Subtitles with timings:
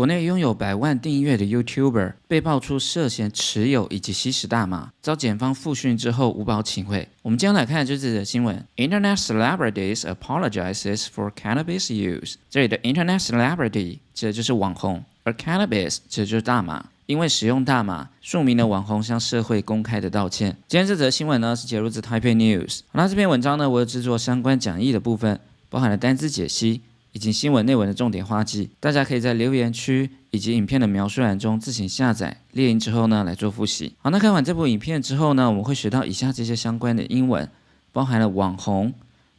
[0.00, 7.06] 国内拥有百万订阅的 YouTuber 被爆出涉嫌持有以及吸食大麻，遭检方复讯之后无保请回。
[7.20, 12.36] 我们今天来看就是这则新闻：Internet celebrities apologizes for cannabis use。
[12.48, 16.82] 这里的 Internet celebrity 指的就是网红，而 cannabis 指的就是大麻。
[17.04, 20.56] 因为使用大麻，数名的网红向社会公开的道歉。
[20.66, 22.80] 今天这则新闻呢是截录自 Taipei News。
[22.92, 25.38] 那这篇文章呢，我有制作相关讲义的部分，
[25.68, 26.80] 包含了单字解析。
[27.12, 33.94] 以及新闻内文的重点花记，大家可以在留言区以及影片的描述栏中自行下载列印之后呢来做复习。
[33.98, 37.50] 好，那看完这部影片之后呢，我们会学到以下这些相关的英文，
[37.92, 38.94] 包含了网红、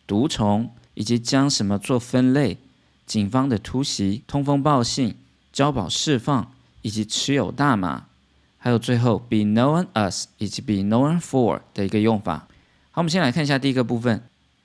[0.05, 2.57] 毒虫以及将什么做分类、
[3.05, 5.15] 警方的突袭、通风报信、
[5.53, 8.07] 交保释放以及持有大麻，
[8.57, 12.47] 还有最后 be known as 以及 be known for 的一个用法。
[12.91, 14.21] 好，我们先来看一下第一个部分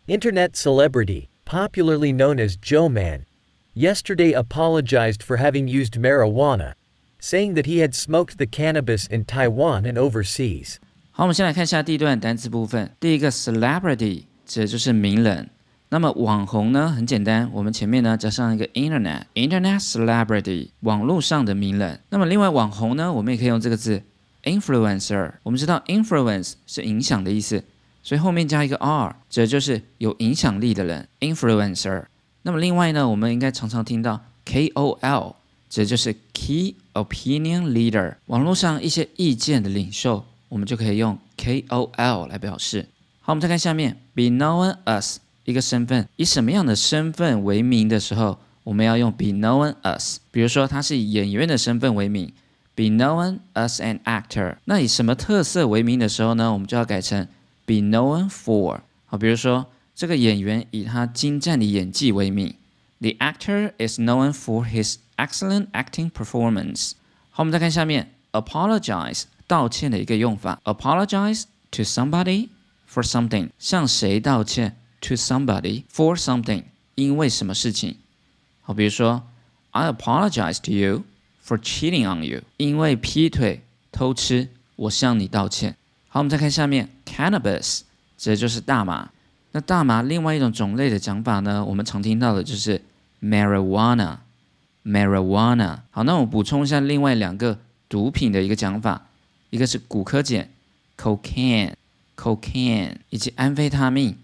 [0.09, 1.29] ，Internet celebrity。
[1.46, 3.26] popularly known as Joe Man,
[3.74, 6.74] yesterday apologized for having used marijuana,
[7.20, 10.78] saying that he had smoked the cannabis in Taiwan and overseas.
[11.12, 12.92] 好，我们先来看一下第一段单词部分。
[13.00, 15.50] 第一个 celebrity 指的就是名人。
[15.90, 22.00] 那么网红呢，很简单，我们前面呢加上一个 internet，internet celebrity 网络上的名人。
[22.10, 24.02] 那么另外网红呢，我们也可以用这个字
[24.44, 25.34] influencer。
[25.44, 27.62] 我们知道 influence 是影响的意思。
[28.07, 32.05] 所以后面加一个 r，指的就是有影响力的人，influencer。
[32.43, 35.35] 那么另外呢，我们应该常常听到 KOL，
[35.69, 42.87] 指的就是 key opinion leader，网络上一些意见的领袖，我们就可以用 KOL 来表示。
[43.23, 50.19] 好，我们再看下面，be known as 一个身份，以什么样的身份为名的时候，我们要用 be known as。
[50.31, 52.33] 比如说他是以演员的身份为名
[52.77, 54.59] ，be known as an actor。
[54.67, 57.27] 那以什么特色为名的时候呢，我们就要改成。
[57.66, 62.56] be known for 好，比如说这个演员以他精湛的演技为名，
[63.00, 66.94] the actor is known for his excellent acting performance。
[67.30, 72.50] 好，我们再看下面，apologize 道歉的一个用法，apologize to somebody
[72.92, 74.78] for something，向谁道歉？
[75.02, 76.64] to somebody for something，
[76.96, 77.96] 因为什么事情？
[78.62, 79.24] 好，比如说，
[79.72, 81.04] I apologize to you
[81.44, 85.76] for cheating on you，因为劈腿偷吃，我向你道歉。
[86.17, 87.81] 好，我们再看下面，cannabis
[88.17, 89.11] 指的就是大麻。
[89.53, 92.81] 那大麻另外一种种类的讲法呢，我们常听到的就是
[93.23, 94.17] marijuana。
[94.83, 95.81] marijuana。
[95.91, 99.09] 好，那我补充一下另外两个毒品的一个讲法，
[99.51, 100.49] 一个是骨科碱
[100.97, 104.17] cocaine，cocaine，以及安非他命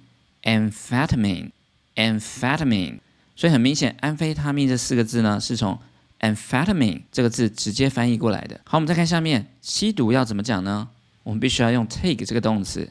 [0.44, 3.00] amphetamine，amphetamine。
[3.36, 5.78] 所以很明显，安非他命这四个字呢，是从
[6.20, 8.62] amphetamine 这个字直接翻译过来的。
[8.64, 10.88] 好，我们再看下面，吸毒要怎么讲呢？
[11.22, 12.88] 我们必须要用 take 这个动词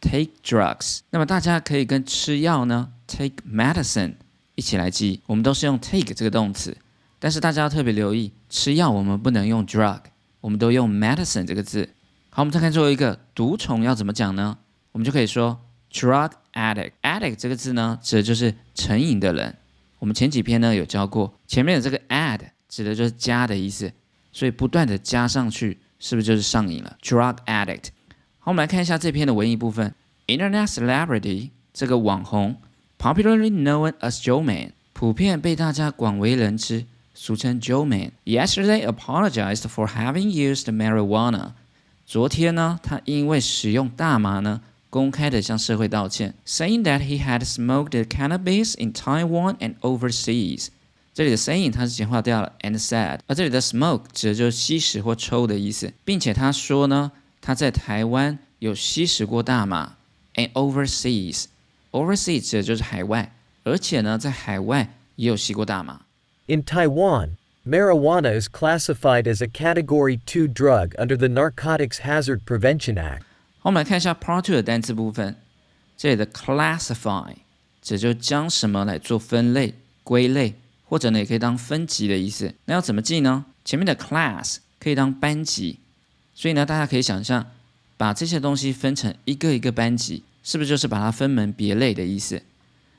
[0.00, 1.00] ，take drugs。
[1.10, 4.14] 那么大家可以跟吃药呢，take medicine
[4.54, 5.20] 一起来记。
[5.26, 6.76] 我们都是用 take 这个动词，
[7.18, 10.00] 但是大家要特别留意，吃药我们不能用 drug，
[10.40, 11.88] 我们都用 medicine 这个字。
[12.28, 14.58] 好，我们再看最后一个，毒虫要怎么讲呢？
[14.92, 15.58] 我们就可以说
[15.90, 16.92] drug addict。
[17.02, 19.56] addict 这个字呢，指的就是成瘾的人。
[19.98, 23.92] 我们前几篇呢有教过，前面的这个 add 指的就是加的意思，
[24.32, 25.78] 所以不断的加上去。
[25.99, 26.97] 是不是就是上瘾了？
[27.01, 27.85] Drug addict。
[28.39, 29.93] 好，我们来看一下这篇的文艺部分。
[30.27, 32.57] Internet celebrity 这个网红，
[32.97, 41.51] popularly known as Joe Man，普遍被大家广为人知，俗称 Joe Man。Yesterday apologized for having used marijuana。
[42.05, 50.67] 昨天呢，他因为使用大麻呢，公开的向社会道歉，saying that he had smoked cannabis in Taiwan and overseas。
[51.13, 59.93] 这里的 saying 它是简化掉了 and said，而这里的 smoke 指的就是吸食或抽的意思，并且他说呢，他在台湾有吸食过大麻，
[60.33, 66.01] and overseas，overseas 指的就是海外，而且呢，在海外也有吸过大麻。
[66.47, 73.21] In Taiwan, marijuana is classified as a Category 2 drug under the Narcotics Hazard Prevention Act。
[73.59, 75.37] 好，我们来看一下 Part Two 的单词部分，
[75.95, 77.33] 这里的 classify
[77.81, 80.55] 指就将什么来做分类、归类。
[80.90, 82.52] 或者呢，也可以当分级的意思。
[82.64, 83.44] 那要怎么记呢？
[83.64, 85.78] 前面的 class 可以当班级，
[86.34, 87.46] 所以呢，大家可以想象，
[87.96, 92.42] 把这些东西分成一个一个班级，是不是就是把它分门别类的意思？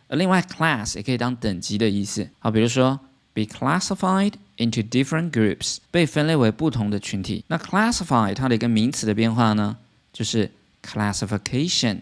[0.08, 2.30] 而另外 class 也可以当等级的意思。
[2.40, 2.98] 好，比如说
[3.34, 7.44] be classified into different groups，被分类为不同的群体。
[7.48, 9.76] 那 classify 它的一个名词的变化呢，
[10.14, 10.50] 就是
[10.82, 11.98] classification，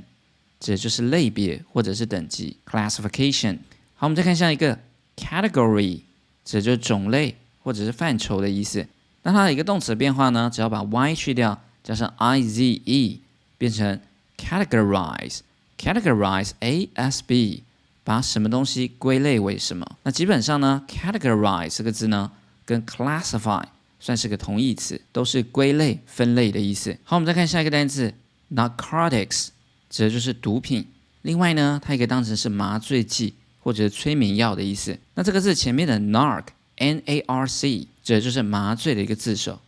[0.59, 2.57] 指的就是类别或者是等级。
[2.69, 3.57] classification。
[3.95, 4.77] 好，我们再看下一个。
[5.19, 6.01] Category
[6.45, 8.87] 指就是种类或者是范畴的意思。
[9.23, 13.21] 那它的一个动词变化呢，只要把 y 去掉，加上 i z e，
[13.57, 13.99] 变成
[14.37, 15.39] categorize。
[15.77, 17.63] categorize a s b，
[18.03, 19.85] 把什么东西归类为什么？
[20.03, 22.31] 那基本上呢，categorize 这个字呢，
[22.65, 23.63] 跟 classify
[23.99, 26.97] 算是个同义词，都是归类、分类的意思。
[27.03, 28.13] 好，我们再看下一个单词
[28.53, 29.49] narcotics，
[29.89, 30.87] 指的就是毒品。
[31.21, 33.33] 另外呢，它也可以当成是麻醉剂
[33.69, 34.97] 或者催眠药的意思。
[35.13, 39.61] 那这个字前面的 narc，n-a-r-c，指的就是麻醉的一个字首。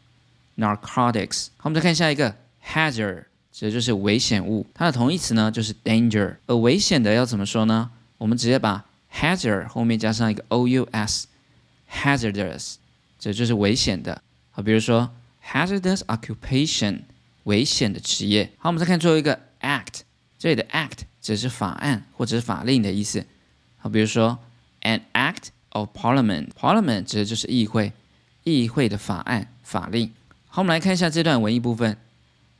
[0.57, 1.49] narcotics。
[1.57, 4.65] 好，我们再看下一个 hazard，指的就是危险物。
[4.73, 6.37] 它的同义词呢就是 danger。
[6.47, 7.91] 而危险的要怎么说呢？
[8.17, 12.77] 我们直接把 hazard 后面加上一个 o-u-s，hazardous，
[13.19, 14.23] 指的就是危险的。
[14.49, 15.11] 好，比如说
[15.45, 17.01] hazardous occupation，
[17.43, 18.51] 危险的职业。
[18.57, 19.99] 好，我们再看最后一个 act，
[20.39, 23.23] 这里的 act 指的是法案或者是法令的意思。
[23.81, 24.39] 好，比如说
[24.81, 27.91] an act of parliament，parliament 指的就是议会，
[28.43, 30.11] 议会的法案、法令。
[30.47, 31.97] 好，我们来看一下这段文艺部分。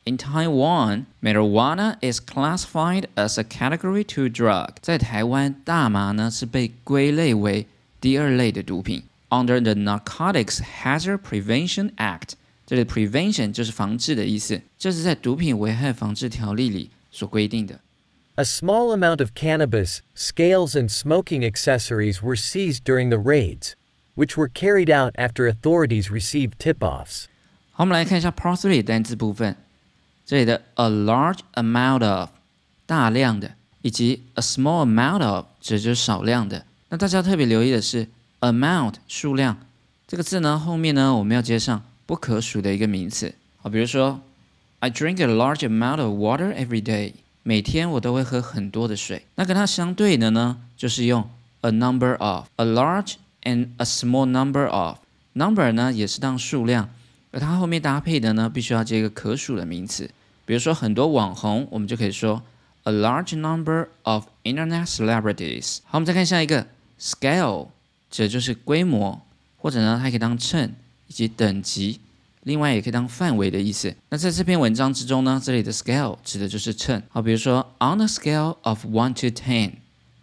[0.03, 4.69] In Taiwan, marijuana is classified as a Category Two drug。
[4.81, 7.67] 在台湾，大麻呢是被归类为
[7.99, 9.03] 第二类的毒品。
[9.29, 12.31] Under the Narcotics Hazard Prevention Act，
[12.65, 17.79] 这里 prevention 就是防治的意思，这是在毒品危害防治条例里所规定的。
[18.40, 23.72] A small amount of cannabis, scales, and smoking accessories were seized during the raids,
[24.14, 27.24] which were carried out after authorities received tip offs.
[27.72, 29.56] 好，我们来看一下 Part Three 单词部分。
[30.26, 32.28] 这里的 a large amount of
[32.84, 36.66] 大量的，以及 a small amount of 指就是少量的。
[36.90, 38.06] 那大家特别留意的是
[38.40, 39.56] amount 数量
[40.06, 43.34] 这个字呢，后面呢我们要接上不可数的一个名词。
[43.56, 44.20] 好，比如说
[44.80, 47.14] I drink a large amount of water every day。
[47.43, 49.25] 每天我都会喝很多的水。
[49.35, 51.27] 那跟它相对的呢，就是用
[51.61, 54.97] a number of a large and a small number of
[55.33, 56.89] number 呢也是当数量，
[57.31, 60.09] 而它后面搭配的呢必须要接一个可数的名词。
[60.45, 62.43] 比如说很多网红，我们就可以说
[62.83, 65.79] a large number of internet celebrities。
[65.85, 66.67] 好，我们再看下一个
[66.99, 67.69] scale，
[68.09, 69.21] 指的就是规模，
[69.57, 70.73] 或者呢它可以当称
[71.07, 71.99] 以及等级，
[72.43, 73.95] 另外也可以当范围的意思。
[74.09, 77.01] 那在这篇文章之中呢，这里的 scale 指的就是称。
[77.09, 79.73] 好，比如说 on a scale of one to ten，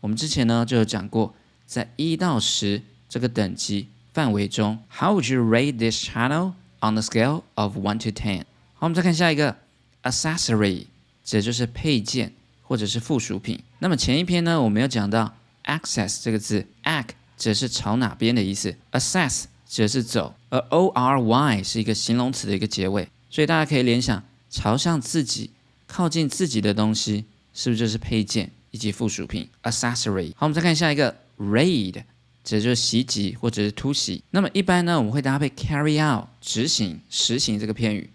[0.00, 1.34] 我们之前呢就有讲过，
[1.66, 8.44] 在一到十这个等级范围中，How would you rate this channel on a scale of one to ten？
[8.74, 9.56] 好，我们再看下一个。
[10.04, 10.86] accessory
[11.24, 12.32] 指的就是配件
[12.62, 13.60] 或者是附属品。
[13.80, 15.34] 那么前一篇呢，我们有讲到
[15.64, 25.50] access 这个字，ac 指的是朝哪边的意思，access 指的是走，而 ory 是一个形容词的一个结尾，所以大家可以联想朝向自己、
[25.86, 30.32] 靠近自己的东西，是不是就是配件以及附属品 accessory？
[30.36, 32.02] 好，我们再看下一个 raid，
[32.44, 34.22] 指的就是袭击或者是突袭。
[34.30, 38.10] 那么一般呢，我们会搭配 carry out 执行、实行这个片语。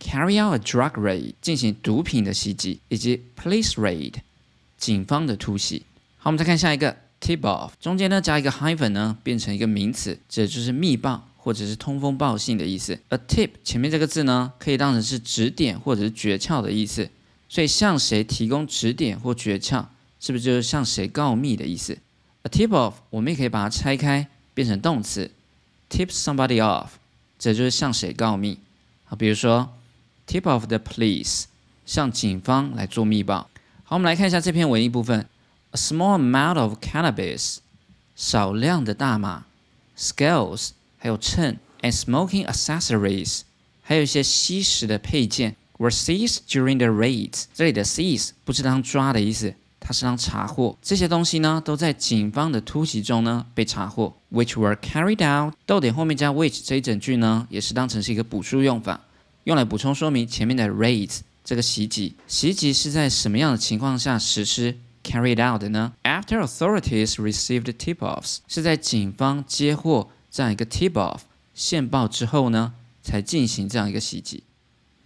[0.00, 4.12] Carry out a drug raid，进行毒品的袭击，以及 police raid，
[4.76, 5.86] 警方的突袭。
[6.18, 12.98] 好，我们再看下一个 tip off，中间呢加一个 hyphen 呢，变成一个名词，指的就是密报或者是通风报信的意思。
[13.10, 17.10] A tip 前面这个字呢，可以当成是指点或者是诀窍的意思，
[17.50, 19.84] 所以向谁提供指点或诀窍，
[20.18, 21.98] 是不是就是向谁告密的意思
[22.44, 25.30] ？A tip off 我们也可以把它拆开，变成动词
[25.90, 26.86] ，tip somebody off，
[27.38, 28.58] 这就是向谁告密。
[29.04, 29.68] 好，比如说。
[30.26, 31.44] Tip of the police，
[31.84, 33.50] 向警方来做密报。
[33.82, 35.28] 好，我们来看一下这篇文艺部分。
[35.72, 37.58] A small amount of cannabis，
[38.16, 39.44] 少量的大麻
[39.94, 40.70] ，scales，
[41.04, 43.42] 还有秤，and smoking accessories，
[43.82, 47.44] 还有一些吸食的配件，were seized during the raids。
[47.52, 50.78] 这里的 seize 不是当抓的意思，它是当查获。
[50.80, 55.52] 这些东西呢，都在警方的突袭中呢被查获，which were carried out。
[55.66, 58.98] 逗点后面加 which 这一整句呢，也是当成是一个补数用法。
[59.42, 62.14] 用来补充说明前面的 raids 这个袭击。
[62.26, 71.21] 袭击是在什么样的情况下实施 carried out 的呢？After authorities received tip-offs，是在警方接获这样一个 tip-off
[71.53, 74.43] 线报之后呢，才进行这样一个袭击。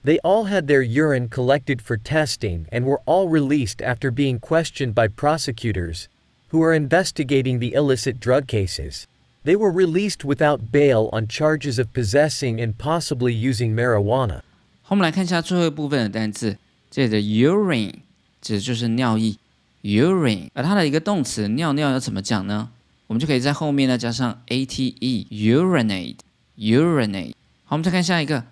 [0.04, 4.94] They all had their urine collected for testing and were all released after being questioned
[4.94, 6.08] by prosecutors,
[6.52, 9.06] who are investigating the illicit drug cases.
[9.46, 14.42] They were released without bail on charges of possessing and possibly using marijuana.
[14.82, 16.58] 好，我们来看一下最后一部分的单词。
[16.92, 17.94] 这里的 urine
[18.42, 19.38] 指的就是尿液，
[19.84, 22.70] urine，而它的一个动词尿尿要怎么讲呢？
[23.09, 27.33] 我们就可以在后面呢加上 ate，urinate，urinate。
[27.65, 28.45] 好，我们再看下一个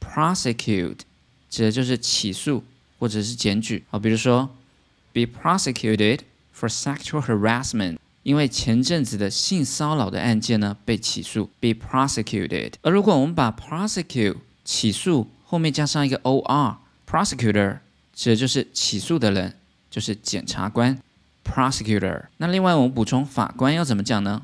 [0.00, 0.98] prosecute，
[1.50, 2.62] 指的就是起诉
[3.00, 3.82] 或者是检举。
[3.90, 4.48] 好，比如说
[5.12, 6.20] be prosecuted
[6.56, 7.96] for sexual harassment。
[8.22, 12.74] 因为前阵子的性骚扰的案件呢被起诉，be prosecuted。
[12.82, 17.80] 而如果我们把 prosecute 起诉后面加上一个 or，prosecutor
[18.14, 19.56] 指的就是起诉的人，
[19.90, 20.96] 就是检察官
[21.44, 22.24] ，prosecutor。
[22.36, 24.42] 那另外我们补充法官要怎么讲呢？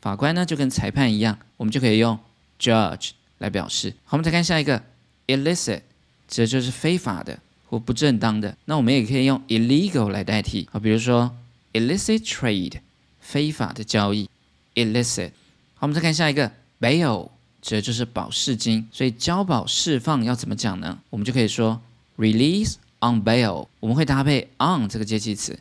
[0.00, 2.18] 法官呢就跟裁判一样，我们就可以用
[2.60, 3.92] judge 来表示。
[4.04, 4.80] 好，我们再看下一个
[5.26, 5.80] illicit，
[6.28, 7.38] 指的就是非法的
[7.68, 8.56] 或不正当的。
[8.66, 10.68] 那我们也可以用 illegal 来代替。
[10.70, 11.34] 好，比如说
[11.72, 12.74] illicit trade，
[13.20, 14.30] 非法的交易
[14.76, 15.30] ，illicit。
[15.74, 17.28] 好，我们再看下一个 bail，
[17.60, 18.86] 指的就是保释金。
[18.92, 20.98] 所以交保释放要怎么讲呢？
[21.10, 21.80] 我们就可以说
[22.16, 25.58] release on bail，我们会搭配 on 这个介系词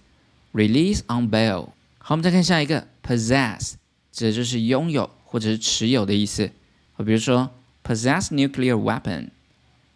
[0.55, 1.67] ，release on bail。
[1.97, 3.73] 好，我们再看下一个 possess，
[4.11, 6.49] 指的就是拥有或者是持有的意思。
[6.93, 7.51] 好，比如说
[7.83, 9.29] possess nuclear weapon，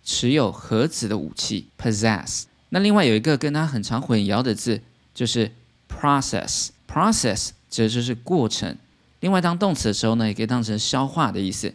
[0.04, 2.44] 持有核子的武器，possess。
[2.70, 4.82] 那另外有一个跟它很常混淆的字，
[5.14, 5.52] 就是
[5.88, 8.78] process，process 指的就是过程。
[9.22, 11.74] 另外当动词的时候呢，也可以当成消化的意思。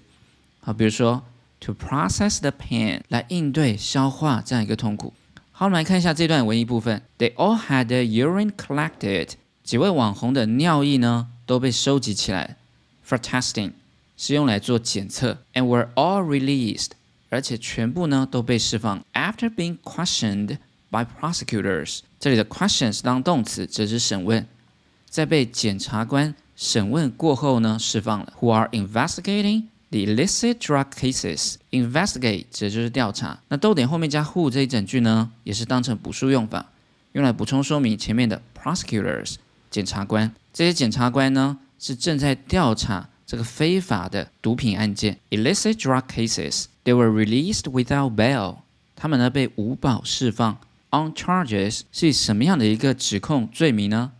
[0.60, 1.22] 好，比如说
[1.60, 5.12] to process the pain，来应对消化这样一个痛苦。
[5.56, 7.00] 好，我们来看一下这段文艺部分。
[7.16, 9.28] They all had the urine collected。
[9.62, 12.56] 几位网红的尿液呢都被收集起来
[13.08, 13.70] ，for testing，
[14.16, 16.88] 是用来做检测，and were all released，
[17.28, 19.00] 而且全部呢都被释放。
[19.12, 20.58] After being questioned
[20.90, 24.44] by prosecutors，这里的 question 是当动词，指是审问，
[25.08, 28.32] 在被检察官审问过后呢释放了。
[28.40, 31.54] Who are investigating the illicit drug cases?
[31.70, 33.38] Investigate 指的就是调查。
[33.48, 36.72] 那逗点后面加 who 这一整句呢，也是当成补数用法，
[37.12, 39.36] 用来补充说明前面的 prosecutors。
[39.70, 46.64] 检察官，这些检察官呢是正在调查这个非法的毒品案件，illicit drug cases。
[46.84, 48.58] They were released without bail。
[48.94, 50.58] 他们呢被无保释放
[50.90, 54.12] ，on charges 是什么样的一个指控罪名呢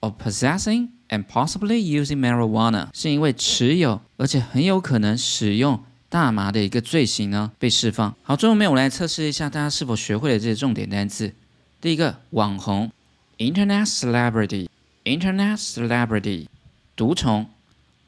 [0.00, 8.14] ？Of possessing and possibly using marijuana，是因为持有而且很有可能使用大麻的一个罪行呢被释放。
[8.22, 11.34] 好，最后面我来测试一下大家是否学会了这些重点单词。
[11.80, 12.90] 第一个，网红
[13.36, 14.68] ，internet celebrity。
[15.02, 16.46] Internet celebrity，
[16.94, 17.48] 毒虫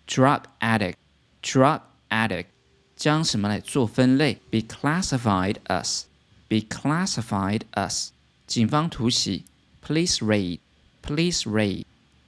[0.06, 1.80] ，drug addict，drug
[2.10, 2.44] addict，
[2.94, 8.08] 将什么来做分类？Be classified as，be classified as，
[8.46, 9.44] 警方突袭
[9.84, 11.84] ，police raid，police raid，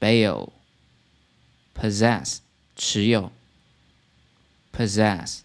[0.00, 0.52] 有
[4.72, 5.42] ；possess。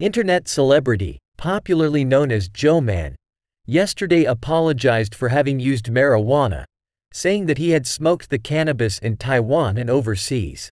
[0.00, 3.14] Internet celebrity popularly known as Joe Man,
[3.64, 6.64] yesterday apologized for having used marijuana,
[7.12, 10.68] saying that he had smoked the cannabis in Taiwan and overseas.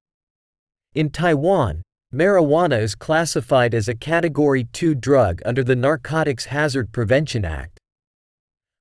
[0.95, 7.45] In Taiwan, marijuana is classified as a Category 2 drug under the Narcotics Hazard Prevention
[7.45, 7.75] Act.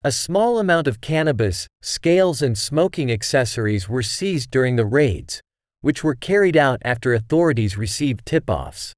[0.05, 5.41] A small amount of cannabis, scales and smoking accessories were seized during the raids,
[5.83, 8.95] which were carried out after authorities received tip-offs.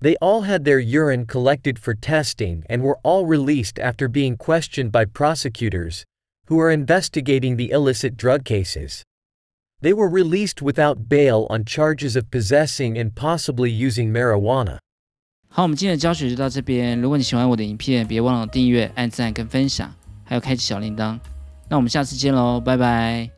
[0.00, 4.92] They all had their urine collected for testing and were all released after being questioned
[4.92, 6.04] by prosecutors,
[6.46, 9.02] who are investigating the illicit drug cases.
[9.82, 14.78] They were released without bail on charges of possessing and possibly using marijuana.
[15.50, 17.00] 好，我们今天的教学就到这边。
[17.00, 21.19] 如果你喜欢我的影片，别忘了订阅、按赞跟分享， 还有开启小铃铛。
[21.69, 23.33] 那我们下次见喽，拜拜。